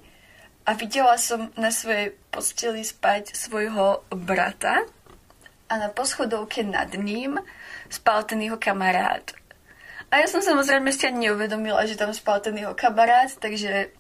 a 0.64 0.72
videla 0.80 1.20
som 1.20 1.52
na 1.60 1.70
svojej 1.76 2.16
posteli 2.32 2.88
spať 2.88 3.36
svojho 3.36 4.08
brata 4.16 4.88
a 5.68 5.74
na 5.76 5.92
poschodovke 5.92 6.64
nad 6.64 6.96
ním 6.96 7.36
spal 7.92 8.24
ten 8.24 8.40
jeho 8.40 8.56
kamarát. 8.56 9.36
A 10.14 10.24
ja 10.24 10.28
som 10.32 10.40
samozrejme 10.40 10.88
ešte 10.88 11.12
ani 11.12 11.28
neuvedomila, 11.28 11.84
že 11.84 12.00
tam 12.00 12.16
spal 12.16 12.40
ten 12.40 12.56
jeho 12.56 12.72
kamarát, 12.78 13.28
takže 13.36 13.92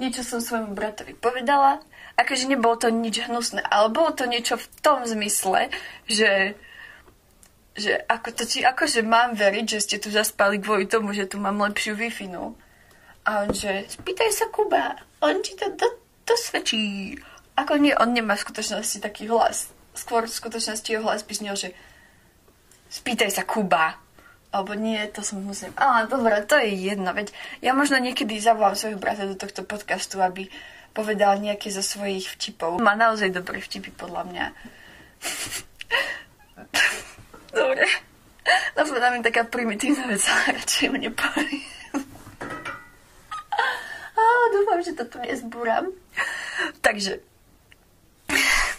niečo 0.00 0.26
som 0.26 0.42
svojmu 0.42 0.74
bratovi 0.74 1.14
povedala, 1.14 1.84
akože 2.16 2.44
nebolo 2.48 2.76
to 2.76 2.88
nič 2.92 3.28
hnusné, 3.28 3.64
ale 3.66 3.92
bolo 3.92 4.12
to 4.12 4.28
niečo 4.28 4.60
v 4.60 4.66
tom 4.80 5.04
zmysle, 5.04 5.72
že 6.06 6.54
že 7.72 8.04
ako 8.04 8.36
to 8.36 8.44
ti, 8.44 8.60
akože 8.60 9.00
mám 9.00 9.32
veriť, 9.32 9.64
že 9.64 9.80
ste 9.80 9.96
tu 9.96 10.12
zaspali 10.12 10.60
kvôli 10.60 10.84
tomu, 10.84 11.16
že 11.16 11.24
tu 11.24 11.40
mám 11.40 11.56
lepšiu 11.56 11.96
wi 11.96 12.12
no. 12.28 12.52
A 13.24 13.46
on 13.46 13.56
že, 13.56 13.88
spýtaj 13.88 14.28
sa 14.28 14.46
Kuba, 14.52 14.98
on 15.24 15.40
ti 15.40 15.56
to 15.56 15.72
do, 15.72 15.88
dosvedčí. 16.28 17.16
Ako 17.56 17.80
nie, 17.80 17.96
on 17.96 18.12
nemá 18.12 18.36
v 18.36 18.44
skutočnosti 18.44 18.98
taký 19.00 19.30
hlas. 19.30 19.72
Skôr 19.96 20.28
v 20.28 20.36
skutočnosti 20.36 20.88
jeho 20.88 21.04
hlas 21.04 21.24
by 21.24 21.32
znel, 21.32 21.56
že 21.56 21.72
spýtaj 22.92 23.30
sa 23.30 23.46
Kuba. 23.46 23.96
Alebo 24.52 24.76
nie, 24.76 25.00
to 25.08 25.24
som 25.24 25.40
musím... 25.40 25.72
Ale 25.80 26.12
dobre, 26.12 26.44
to 26.44 26.60
je 26.60 26.76
jedno, 26.76 27.16
veď 27.16 27.32
ja 27.64 27.72
možno 27.72 27.96
niekedy 27.96 28.36
zavolám 28.36 28.76
svojho 28.76 29.00
brata 29.00 29.24
do 29.24 29.32
tohto 29.32 29.64
podcastu, 29.64 30.20
aby 30.20 30.52
povedal 30.92 31.40
nejaké 31.40 31.72
zo 31.72 31.80
svojich 31.80 32.28
vtipov. 32.38 32.78
Má 32.80 32.92
naozaj 32.96 33.32
dobré 33.32 33.58
vtipy, 33.60 33.90
podľa 33.92 34.22
mňa. 34.28 34.46
dobre. 37.58 37.84
Napadá 38.76 39.12
mi 39.14 39.20
taká 39.22 39.44
primitívna 39.48 40.08
vec, 40.08 40.24
ale 40.28 40.60
radšej 40.60 40.86
mu 40.92 40.98
nepoviem. 40.98 41.60
Á, 44.18 44.24
dúfam, 44.52 44.80
že 44.84 44.92
to 44.96 45.04
tu 45.08 45.16
nezbúram. 45.20 45.92
Takže... 46.84 47.20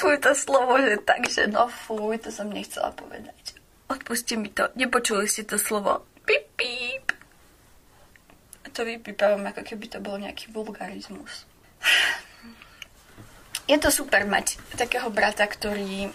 Fuj, 0.00 0.16
to 0.24 0.32
slovo, 0.32 0.80
že 0.80 0.96
takže, 1.04 1.44
no 1.52 1.68
fuj, 1.68 2.16
to 2.24 2.32
som 2.32 2.48
nechcela 2.48 2.88
povedať. 2.96 3.60
Odpuste 3.84 4.32
mi 4.40 4.48
to. 4.48 4.72
Nepočuli 4.72 5.28
ste 5.28 5.44
to 5.44 5.60
slovo. 5.60 6.08
Pip, 6.24 6.48
pip. 6.56 6.70
A 6.80 6.89
to 8.70 8.86
vypípavam, 8.86 9.44
ako 9.50 9.62
keby 9.66 9.86
to 9.90 9.98
bol 9.98 10.16
nejaký 10.16 10.48
vulgarizmus. 10.54 11.44
Je 13.70 13.78
to 13.78 13.90
super 13.94 14.26
mať 14.26 14.58
takého 14.74 15.10
brata, 15.14 15.46
ktorý... 15.46 16.10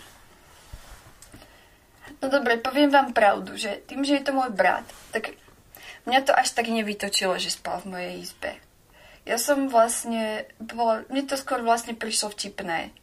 No 2.20 2.28
dobre, 2.32 2.60
poviem 2.60 2.92
vám 2.92 3.16
pravdu, 3.16 3.56
že 3.56 3.84
tým, 3.86 4.04
že 4.04 4.20
je 4.20 4.24
to 4.26 4.36
môj 4.36 4.52
brat, 4.52 4.88
tak 5.12 5.36
mňa 6.08 6.20
to 6.26 6.32
až 6.36 6.52
tak 6.52 6.68
nevytočilo, 6.68 7.38
že 7.40 7.54
spal 7.54 7.80
v 7.84 7.92
mojej 7.96 8.14
izbe. 8.24 8.52
Ja 9.26 9.42
som 9.42 9.72
vlastne... 9.72 10.46
Bola, 10.62 11.08
mne 11.10 11.26
to 11.26 11.36
skôr 11.40 11.64
vlastne 11.64 11.98
prišlo 11.98 12.34
vtipné. 12.34 12.94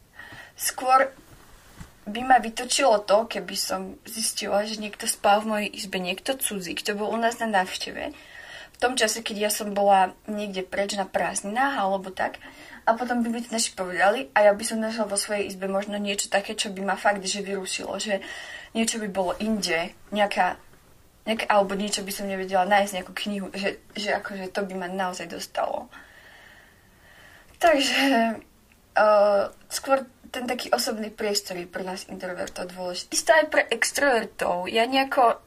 Skôr 0.53 1.11
by 2.03 2.21
ma 2.23 2.37
vytočilo 2.39 2.99
to, 3.03 3.27
keby 3.27 3.55
som 3.55 3.95
zistila, 4.03 4.67
že 4.67 4.79
niekto 4.79 5.07
spal 5.07 5.43
v 5.43 5.49
mojej 5.49 5.69
izbe, 5.71 5.97
niekto 5.99 6.35
cudzí, 6.35 6.75
kto 6.75 6.99
bol 6.99 7.11
u 7.11 7.19
nás 7.19 7.39
na 7.39 7.47
návšteve. 7.47 8.11
Tom 8.83 8.99
čase, 8.99 9.23
keď 9.23 9.47
ja 9.47 9.51
som 9.51 9.71
bola 9.71 10.11
niekde 10.27 10.67
preč 10.67 10.99
na 10.99 11.07
prázdninách 11.07 11.79
alebo 11.79 12.11
tak, 12.11 12.43
a 12.83 12.99
potom 12.99 13.23
by 13.23 13.31
mi 13.31 13.39
to 13.39 13.55
naši 13.55 13.71
povedali 13.71 14.27
a 14.35 14.43
ja 14.43 14.51
by 14.51 14.63
som 14.67 14.83
našla 14.83 15.07
vo 15.07 15.15
svojej 15.15 15.47
izbe 15.47 15.71
možno 15.71 15.95
niečo 15.95 16.27
také, 16.27 16.51
čo 16.51 16.67
by 16.67 16.83
ma 16.83 16.99
fakt, 16.99 17.23
že 17.23 17.39
vyrušilo, 17.39 17.95
že 17.95 18.19
niečo 18.75 18.99
by 18.99 19.07
bolo 19.07 19.31
inde, 19.39 19.95
nejaká, 20.11 20.59
nejaká 21.23 21.47
alebo 21.47 21.79
niečo 21.79 22.03
by 22.03 22.11
som 22.11 22.27
nevedela 22.27 22.67
nájsť 22.67 22.91
nejakú 22.91 23.13
knihu, 23.23 23.47
že, 23.55 23.79
že 23.95 24.19
akože 24.19 24.51
to 24.51 24.67
by 24.67 24.73
ma 24.75 24.87
naozaj 24.91 25.31
dostalo. 25.31 25.87
Takže 27.63 28.03
uh, 28.99 29.47
skôr 29.71 30.03
ten 30.33 30.43
taký 30.43 30.67
osobný 30.75 31.07
priestor 31.07 31.55
je 31.55 31.69
pre 31.69 31.87
nás 31.87 32.03
introvertov 32.11 32.73
dôležitý. 32.75 33.15
Isto 33.15 33.31
aj 33.31 33.45
pre 33.47 33.63
extrovertov. 33.69 34.67
Ja 34.67 34.83
nejako 34.83 35.39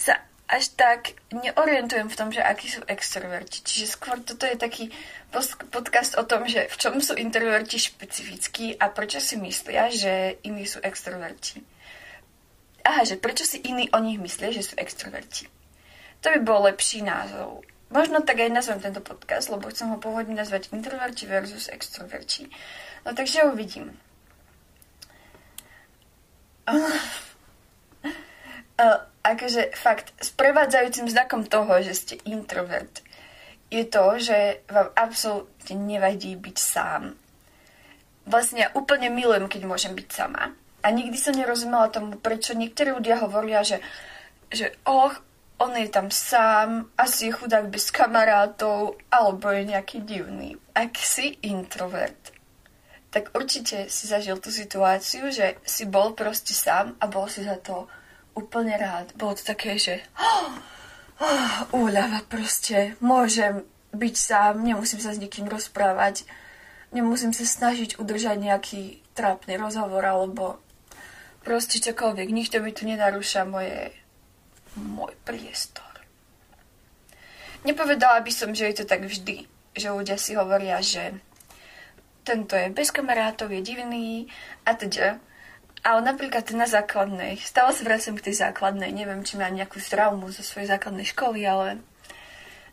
sa 0.00 0.24
až 0.50 0.74
tak 0.74 1.14
neorientujem 1.30 2.10
v 2.10 2.18
tom, 2.18 2.34
že 2.34 2.42
akí 2.42 2.66
sú 2.66 2.82
extroverti. 2.90 3.62
Čiže 3.62 3.86
skôr 3.94 4.18
toto 4.18 4.50
je 4.50 4.58
taký 4.58 4.90
podcast 5.70 6.18
o 6.18 6.26
tom, 6.26 6.50
že 6.50 6.66
v 6.66 6.76
čom 6.76 6.98
sú 6.98 7.14
introverti 7.14 7.78
špecifickí 7.78 8.74
a 8.74 8.90
prečo 8.90 9.22
si 9.22 9.38
myslia, 9.38 9.86
že 9.94 10.42
iní 10.42 10.66
sú 10.66 10.82
extroverti. 10.82 11.62
Aha, 12.82 13.06
že 13.06 13.14
prečo 13.14 13.46
si 13.46 13.62
iní 13.62 13.86
o 13.94 14.02
nich 14.02 14.18
myslia, 14.18 14.50
že 14.50 14.66
sú 14.66 14.74
extroverti. 14.74 15.46
To 16.26 16.34
by 16.34 16.38
bol 16.42 16.66
lepší 16.66 17.06
názov. 17.06 17.62
Možno 17.94 18.18
tak 18.26 18.42
aj 18.42 18.50
nazvem 18.50 18.82
tento 18.82 18.98
podcast, 19.02 19.54
lebo 19.54 19.70
chcem 19.70 19.86
ho 19.94 20.02
pôvodne 20.02 20.34
nazvať 20.34 20.74
introverti 20.74 21.30
versus 21.30 21.70
extroverti. 21.70 22.50
No 23.06 23.14
takže 23.14 23.46
uvidím. 23.46 23.94
Uh, 26.66 26.90
akože 29.20 29.76
fakt, 29.76 30.12
sprevádzajúcim 30.20 31.08
znakom 31.08 31.44
toho, 31.44 31.80
že 31.84 31.92
ste 31.92 32.14
introvert, 32.24 33.04
je 33.70 33.86
to, 33.86 34.18
že 34.18 34.66
vám 34.66 34.90
absolútne 34.98 35.76
nevadí 35.78 36.34
byť 36.34 36.56
sám. 36.58 37.14
Vlastne 38.26 38.66
ja 38.66 38.68
úplne 38.74 39.08
milujem, 39.08 39.46
keď 39.46 39.62
môžem 39.64 39.94
byť 39.94 40.08
sama. 40.10 40.50
A 40.80 40.86
nikdy 40.90 41.14
som 41.14 41.36
nerozumela 41.36 41.92
tomu, 41.92 42.18
prečo 42.18 42.56
niektorí 42.56 42.90
ľudia 42.96 43.20
hovoria, 43.22 43.62
že, 43.62 43.78
že 44.50 44.74
och, 44.88 45.14
on 45.60 45.76
je 45.76 45.92
tam 45.92 46.08
sám, 46.08 46.88
asi 46.96 47.28
je 47.28 47.36
chudák 47.36 47.68
bez 47.68 47.92
kamarátov, 47.92 48.96
alebo 49.12 49.52
je 49.52 49.68
nejaký 49.68 50.00
divný. 50.02 50.56
Ak 50.72 50.96
si 50.96 51.36
introvert, 51.44 52.32
tak 53.12 53.28
určite 53.36 53.92
si 53.92 54.08
zažil 54.08 54.40
tú 54.40 54.48
situáciu, 54.48 55.28
že 55.28 55.60
si 55.68 55.84
bol 55.84 56.16
proste 56.16 56.56
sám 56.56 56.96
a 56.96 57.04
bol 57.06 57.28
si 57.28 57.44
za 57.44 57.60
to 57.60 57.86
úplne 58.34 58.74
rád. 58.76 59.12
Bolo 59.16 59.36
to 59.36 59.44
také, 59.44 59.76
že 59.78 60.00
oh, 60.18 60.50
oh, 61.24 61.58
úľava 61.84 62.24
proste, 62.26 62.98
môžem 63.02 63.66
byť 63.90 64.14
sám, 64.14 64.62
nemusím 64.62 65.02
sa 65.02 65.10
s 65.10 65.18
nikým 65.18 65.50
rozprávať, 65.50 66.22
nemusím 66.94 67.34
sa 67.34 67.42
snažiť 67.42 67.98
udržať 67.98 68.38
nejaký 68.38 69.02
trápny 69.18 69.58
rozhovor 69.58 70.02
alebo 70.06 70.62
proste 71.42 71.82
čokoľvek. 71.82 72.28
Nikto 72.30 72.62
mi 72.62 72.70
tu 72.70 72.86
nenarúša 72.86 73.42
moje, 73.42 73.90
môj 74.78 75.12
priestor. 75.26 75.84
Nepovedala 77.66 78.24
by 78.24 78.32
som, 78.32 78.56
že 78.56 78.72
je 78.72 78.76
to 78.80 78.84
tak 78.88 79.04
vždy, 79.04 79.44
že 79.76 79.92
ľudia 79.92 80.16
si 80.16 80.32
hovoria, 80.32 80.80
že 80.80 81.20
tento 82.24 82.56
je 82.56 82.72
bez 82.72 82.88
kamarátov, 82.88 83.52
je 83.52 83.60
divný 83.60 84.28
a 84.64 84.76
teda. 84.76 85.20
Ale 85.80 86.04
napríklad 86.04 86.44
na 86.52 86.68
základnej, 86.68 87.40
stále 87.40 87.72
sa 87.72 87.82
vracem 87.88 88.12
k 88.12 88.28
tej 88.28 88.44
základnej, 88.44 88.92
neviem, 88.92 89.24
či 89.24 89.40
mám 89.40 89.56
nejakú 89.56 89.80
traumu 89.80 90.28
zo 90.28 90.44
svojej 90.44 90.68
základnej 90.68 91.08
školy, 91.08 91.40
ale 91.48 91.80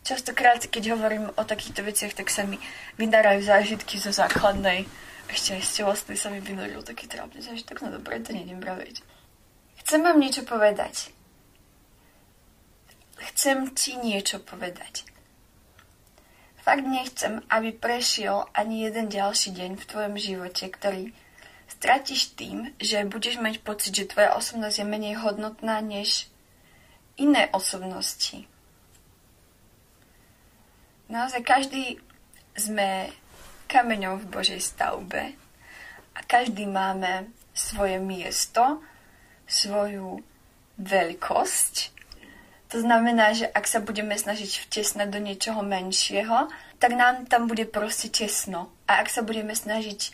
častokrát, 0.04 0.60
keď 0.68 1.00
hovorím 1.00 1.32
o 1.40 1.44
takýchto 1.48 1.88
veciach, 1.88 2.12
tak 2.12 2.28
sa 2.28 2.44
mi 2.44 2.60
vydárajú 3.00 3.48
zážitky 3.48 3.96
zo 3.96 4.12
základnej. 4.12 4.84
Ešte 5.32 5.56
aj 5.56 5.64
z 5.64 5.72
telesnej 5.84 6.18
sa 6.20 6.28
mi 6.28 6.44
vynoril 6.44 6.84
taký 6.84 7.08
trápny 7.08 7.40
zážitok, 7.40 7.88
no 7.88 7.96
dobre, 7.96 8.20
to 8.20 8.36
nejdem 8.36 8.60
braviť. 8.60 9.00
Chcem 9.84 10.04
vám 10.04 10.20
niečo 10.20 10.44
povedať. 10.44 11.16
Chcem 13.32 13.72
ti 13.72 13.96
niečo 13.96 14.44
povedať. 14.44 15.08
Fakt 16.60 16.84
nechcem, 16.84 17.40
aby 17.48 17.72
prešiel 17.72 18.52
ani 18.52 18.84
jeden 18.84 19.08
ďalší 19.08 19.56
deň 19.56 19.80
v 19.80 19.88
tvojom 19.88 20.16
živote, 20.20 20.68
ktorý 20.68 21.16
stratíš 21.68 22.34
tým, 22.34 22.74
že 22.80 23.06
budeš 23.08 23.38
mať 23.38 23.62
pocit, 23.62 23.94
že 23.94 24.10
tvoja 24.10 24.34
osobnosť 24.36 24.82
je 24.82 24.86
menej 24.88 25.16
hodnotná 25.20 25.84
než 25.84 26.28
iné 27.20 27.52
osobnosti. 27.52 28.48
Naozaj 31.08 31.42
každý 31.44 32.00
sme 32.58 33.12
kameňom 33.72 34.20
v 34.24 34.30
Božej 34.32 34.60
stavbe 34.60 35.36
a 36.16 36.20
každý 36.26 36.68
máme 36.68 37.32
svoje 37.56 38.00
miesto, 38.00 38.84
svoju 39.48 40.20
veľkosť 40.78 41.98
to 42.68 42.84
znamená, 42.84 43.32
že 43.32 43.48
ak 43.48 43.64
sa 43.64 43.80
budeme 43.80 44.12
snažiť 44.12 44.68
vtesnať 44.68 45.08
do 45.08 45.24
niečoho 45.24 45.64
menšieho, 45.64 46.52
tak 46.84 47.00
nám 47.00 47.24
tam 47.32 47.48
bude 47.48 47.64
proste 47.64 48.12
tesno. 48.12 48.68
A 48.92 49.00
ak 49.00 49.08
sa 49.08 49.24
budeme 49.24 49.56
snažiť 49.56 50.12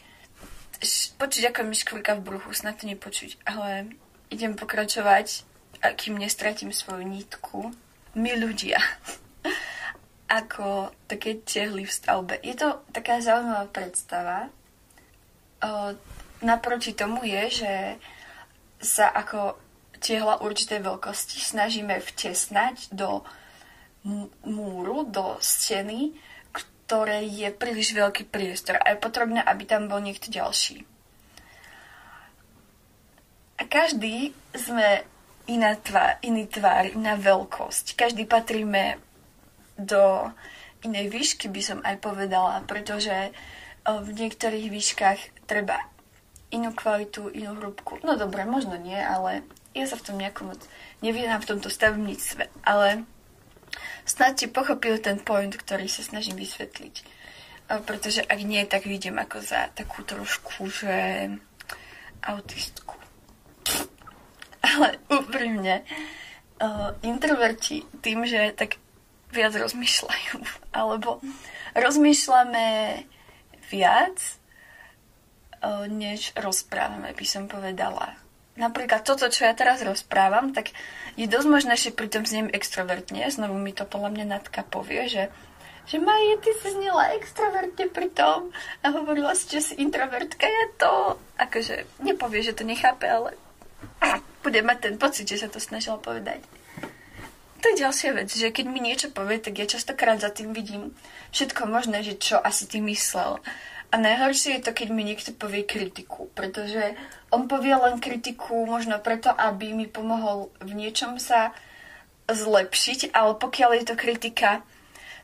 počuť 1.18 1.52
ako 1.52 1.60
myškvrka 1.70 2.20
v 2.20 2.26
bruchu, 2.26 2.50
snad 2.54 2.80
to 2.80 2.86
nepočuť, 2.88 3.40
ale 3.44 3.94
idem 4.30 4.56
pokračovať, 4.56 5.44
kým 6.00 6.16
nestratím 6.16 6.72
svoju 6.72 7.04
nítku. 7.04 7.76
My 8.14 8.38
ľudia, 8.38 8.78
ako 10.40 10.94
také 11.10 11.42
tehly 11.42 11.84
v 11.86 11.92
stavbe. 11.92 12.36
Je 12.42 12.56
to 12.56 12.82
taká 12.94 13.20
zaujímavá 13.20 13.68
predstava. 13.70 14.50
O, 15.64 15.98
naproti 16.46 16.94
tomu 16.94 17.26
je, 17.26 17.64
že 17.64 17.74
sa 18.84 19.10
ako 19.10 19.58
tehla 20.04 20.44
určitej 20.44 20.84
veľkosti 20.84 21.40
snažíme 21.40 22.04
vtesnať 22.04 22.92
do 22.92 23.24
múru, 24.44 25.08
do 25.08 25.40
steny, 25.40 26.12
ktoré 26.86 27.26
je 27.26 27.50
príliš 27.50 27.96
veľký 27.96 28.28
priestor 28.30 28.78
a 28.78 28.94
je 28.94 29.02
potrebné, 29.02 29.40
aby 29.42 29.64
tam 29.66 29.90
bol 29.90 30.04
niekto 30.04 30.30
ďalší. 30.30 30.84
A 33.58 33.64
každý 33.66 34.36
sme 34.54 35.08
iná 35.48 35.74
tvár, 35.80 36.20
iný 36.22 36.46
tvár, 36.46 36.92
iná 36.92 37.16
veľkosť. 37.16 37.96
Každý 37.96 38.28
patríme 38.28 39.00
do 39.80 40.30
inej 40.84 41.10
výšky, 41.10 41.48
by 41.48 41.62
som 41.64 41.80
aj 41.82 41.98
povedala, 42.04 42.62
pretože 42.68 43.32
v 43.84 44.10
niektorých 44.12 44.68
výškach 44.68 45.20
treba 45.48 45.80
inú 46.52 46.76
kvalitu, 46.76 47.32
inú 47.34 47.58
hrúbku. 47.58 48.04
No 48.04 48.20
dobre, 48.20 48.46
možno 48.46 48.78
nie, 48.78 49.00
ale 49.00 49.42
ja 49.74 49.90
sa 49.90 49.98
v 49.98 50.06
tom 50.06 50.20
nejako 50.22 50.54
moc 50.54 50.62
neviedám 51.04 51.44
v 51.44 51.50
tomto 51.56 51.68
stavebníctve, 51.68 52.48
ale 52.64 53.04
snad 54.04 54.40
ti 54.40 54.52
pochopil 54.52 55.00
ten 55.00 55.20
point, 55.20 55.52
ktorý 55.52 55.88
sa 55.88 56.04
snažím 56.04 56.40
vysvetliť. 56.40 56.96
Pretože 57.88 58.22
ak 58.24 58.40
nie, 58.44 58.64
tak 58.68 58.86
vidím 58.86 59.18
ako 59.18 59.40
za 59.40 59.72
takú 59.72 60.04
trošku, 60.04 60.68
že 60.68 61.28
autistku. 62.24 62.96
Ale 64.64 65.00
úprimne, 65.12 65.84
introverti 67.04 67.84
tým, 68.04 68.24
že 68.24 68.56
tak 68.56 68.80
viac 69.34 69.56
rozmýšľajú, 69.58 70.40
alebo 70.72 71.20
rozmýšľame 71.74 72.68
viac, 73.74 74.20
než 75.90 76.36
rozprávame, 76.38 77.16
by 77.16 77.26
som 77.26 77.50
povedala 77.50 78.20
napríklad 78.54 79.02
toto, 79.02 79.26
čo 79.34 79.50
ja 79.50 79.58
teraz 79.58 79.82
rozprávam, 79.82 80.54
tak 80.54 80.70
je 81.14 81.30
dosť 81.30 81.48
možné, 81.48 81.74
že 81.78 81.94
pritom 81.94 82.26
znem 82.26 82.50
extrovertne. 82.50 83.30
Znovu 83.30 83.56
mi 83.60 83.72
to 83.76 83.86
podľa 83.86 84.10
mňa 84.14 84.26
Natka 84.26 84.66
povie, 84.66 85.06
že 85.10 85.24
že 85.84 86.00
Marie, 86.00 86.40
ty 86.40 86.56
si 86.64 86.72
znela 86.72 87.12
extrovertne 87.20 87.92
pritom 87.92 88.56
a 88.56 88.88
hovorila 88.96 89.36
si, 89.36 89.52
že 89.52 89.62
si 89.68 89.74
introvertka. 89.84 90.48
Ja 90.48 90.66
to, 90.80 91.20
akože, 91.36 91.84
nepovie, 92.00 92.40
že 92.40 92.56
to 92.56 92.64
nechápe, 92.64 93.04
ale 93.04 93.36
bude 94.40 94.60
mať 94.64 94.78
ten 94.80 94.96
pocit, 94.96 95.28
že 95.28 95.44
sa 95.44 95.52
to 95.52 95.60
snažila 95.60 96.00
povedať. 96.00 96.40
To 97.64 97.72
je 97.72 97.80
ďalšia 97.80 98.12
vec, 98.16 98.28
že 98.32 98.52
keď 98.52 98.66
mi 98.68 98.84
niečo 98.84 99.12
povie, 99.12 99.40
tak 99.40 99.56
ja 99.60 99.68
častokrát 99.68 100.20
za 100.20 100.32
tým 100.32 100.52
vidím 100.52 100.96
všetko 101.32 101.68
možné, 101.68 102.04
že 102.04 102.20
čo 102.20 102.36
asi 102.40 102.68
ty 102.68 102.84
myslel. 102.84 103.40
A 103.94 104.02
najhoršie 104.02 104.58
je 104.58 104.66
to, 104.66 104.72
keď 104.74 104.90
mi 104.90 105.06
niekto 105.06 105.38
povie 105.38 105.62
kritiku, 105.62 106.26
pretože 106.34 106.98
on 107.30 107.46
povie 107.46 107.78
len 107.78 108.02
kritiku 108.02 108.66
možno 108.66 108.98
preto, 108.98 109.30
aby 109.30 109.70
mi 109.70 109.86
pomohol 109.86 110.50
v 110.58 110.74
niečom 110.74 111.22
sa 111.22 111.54
zlepšiť, 112.26 113.14
ale 113.14 113.38
pokiaľ 113.38 113.70
je 113.78 113.86
to 113.86 113.96
kritika 113.96 114.66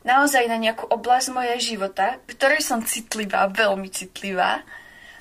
naozaj 0.06 0.46
na 0.46 0.54
nejakú 0.54 0.86
oblasť 0.86 1.34
mojej 1.34 1.58
života, 1.74 2.22
ktorej 2.30 2.62
som 2.62 2.86
citlivá, 2.86 3.50
veľmi 3.50 3.90
citlivá, 3.90 4.62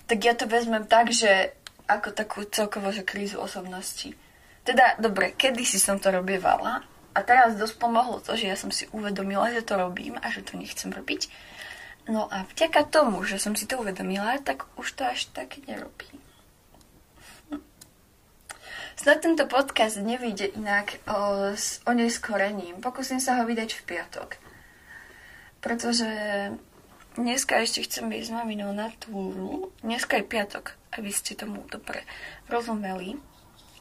tak 0.06 0.22
ja 0.22 0.38
to 0.38 0.46
vezmem 0.46 0.86
tak, 0.86 1.10
že 1.10 1.58
ako 1.90 2.14
takú 2.14 2.46
celkovo 2.46 2.94
že 2.94 3.02
krízu 3.02 3.42
osobnosti. 3.42 4.14
Teda, 4.62 4.94
dobre, 5.02 5.34
kedysi 5.34 5.82
som 5.82 5.98
to 5.98 6.14
robievala 6.14 6.86
a 7.18 7.20
teraz 7.26 7.58
dosť 7.58 7.82
pomohlo 7.82 8.22
to, 8.22 8.38
že 8.38 8.46
ja 8.46 8.54
som 8.54 8.70
si 8.70 8.86
uvedomila, 8.94 9.50
že 9.50 9.66
to 9.66 9.74
robím 9.74 10.22
a 10.22 10.30
že 10.30 10.46
to 10.46 10.54
nechcem 10.54 10.94
robiť 10.94 11.50
No 12.10 12.26
a 12.26 12.42
vďaka 12.50 12.90
tomu, 12.90 13.22
že 13.22 13.38
som 13.38 13.54
si 13.54 13.70
to 13.70 13.78
uvedomila, 13.78 14.42
tak 14.42 14.66
už 14.82 14.98
to 14.98 15.06
až 15.06 15.30
tak 15.30 15.62
nerobím. 15.70 16.18
Hm. 17.54 17.62
Snad 18.98 19.22
tento 19.22 19.46
podcast 19.46 20.02
nevíde 20.02 20.50
inak 20.58 20.98
o, 21.06 21.54
s 21.54 21.86
oneskorením. 21.86 22.82
Pokúsim 22.82 23.22
sa 23.22 23.38
ho 23.38 23.46
vydať 23.46 23.78
v 23.78 23.86
piatok. 23.86 24.42
Pretože 25.62 26.10
dneska 27.14 27.62
ešte 27.62 27.86
chcem 27.86 28.10
ísť 28.10 28.34
s 28.34 28.34
maminou 28.34 28.74
na 28.74 28.90
túru. 28.98 29.70
Dneska 29.86 30.18
je 30.18 30.26
piatok, 30.26 30.74
aby 30.98 31.14
ste 31.14 31.38
tomu 31.38 31.62
dobre 31.70 32.02
rozumeli. 32.50 33.22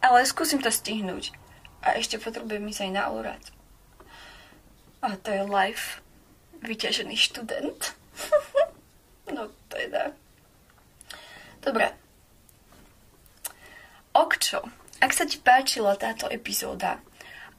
Ale 0.05 0.29
skúsim 0.29 0.61
to 0.61 0.69
stihnúť. 0.69 1.33
A 1.81 1.97
ešte 1.97 2.21
potrebujem 2.21 2.69
ísť 2.69 2.85
aj 2.85 2.93
na 2.93 3.05
úrad. 3.09 3.43
A 5.01 5.17
to 5.17 5.33
je 5.33 5.49
life 5.49 6.05
vyťažený 6.61 7.17
študent. 7.17 7.97
No 9.33 9.51
teda. 9.69 10.13
Dobre. 11.63 11.91
Okčo, 14.15 14.65
ak 14.99 15.13
sa 15.15 15.25
ti 15.29 15.39
páčila 15.39 15.95
táto 15.95 16.27
epizóda 16.27 16.99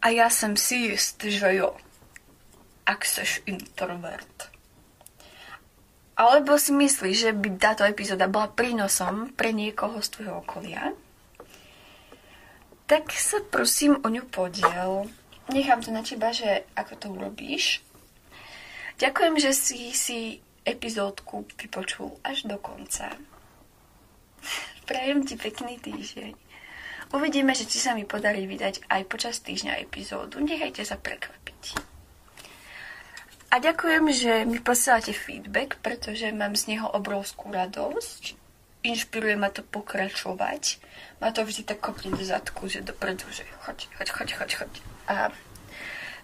a 0.04 0.08
ja 0.12 0.28
som 0.28 0.60
si 0.60 0.92
ist, 0.92 1.22
že 1.24 1.56
jo, 1.56 1.76
ak 2.84 3.06
seš 3.06 3.46
introvert, 3.48 4.50
alebo 6.20 6.60
si 6.60 6.76
myslíš, 6.76 7.16
že 7.16 7.32
by 7.32 7.48
táto 7.56 7.88
epizóda 7.88 8.28
bola 8.28 8.52
prínosom 8.52 9.32
pre 9.40 9.56
niekoho 9.56 10.04
z 10.04 10.20
tvojho 10.20 10.44
okolia, 10.44 10.92
tak 12.92 13.16
sa 13.16 13.40
prosím 13.40 14.02
o 14.04 14.12
ňu 14.12 14.28
podiel. 14.28 15.08
Nechám 15.48 15.80
to 15.80 15.96
na 15.96 16.04
teba, 16.04 16.36
že 16.36 16.68
ako 16.76 16.94
to 17.00 17.08
urobíš. 17.16 17.80
Ďakujem, 19.00 19.36
že 19.40 19.52
si 19.56 19.96
si 19.96 20.20
epizódku 20.70 21.50
vypočul 21.58 22.22
až 22.22 22.46
do 22.46 22.62
konca. 22.62 23.18
Prajem 24.90 25.26
ti 25.26 25.36
pekný 25.36 25.82
týždeň. 25.82 26.34
Uvidíme, 27.10 27.58
že 27.58 27.66
či 27.66 27.82
sa 27.82 27.98
mi 27.98 28.06
podarí 28.06 28.46
vydať 28.46 28.86
aj 28.86 29.02
počas 29.10 29.42
týždňa 29.42 29.82
epizódu. 29.82 30.38
Nechajte 30.38 30.86
sa 30.86 30.94
prekvapiť. 30.94 31.82
A 33.50 33.58
ďakujem, 33.58 34.06
že 34.14 34.34
mi 34.46 34.62
posielate 34.62 35.10
feedback, 35.10 35.82
pretože 35.82 36.30
mám 36.30 36.54
z 36.54 36.78
neho 36.78 36.86
obrovskú 36.86 37.50
radosť. 37.50 38.38
Inšpiruje 38.86 39.36
ma 39.42 39.50
to 39.50 39.66
pokračovať. 39.66 40.78
Ma 41.18 41.34
to 41.34 41.42
vždy 41.42 41.66
tak 41.66 41.82
kopne 41.82 42.14
do 42.14 42.22
zadku, 42.22 42.70
že 42.70 42.86
dopredu, 42.86 43.26
že 43.34 43.42
choď, 43.66 43.90
choď, 43.98 44.08
choď, 44.14 44.30
choď, 44.38 44.50
choď. 44.54 44.74
A 45.10 45.16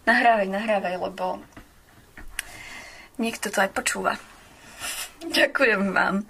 nahrávaj, 0.05 0.53
nahrávaj, 0.53 0.95
lebo 1.01 1.41
niekto 3.17 3.49
to 3.49 3.57
aj 3.57 3.73
počúva. 3.73 4.21
Ďakujem 5.31 5.93
vám. 5.93 6.25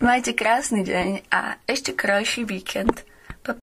Majte 0.00 0.32
krásny 0.32 0.84
deň 0.84 1.28
a 1.32 1.60
ešte 1.68 1.92
krajší 1.92 2.48
víkend. 2.48 3.04
Pa. 3.40 3.56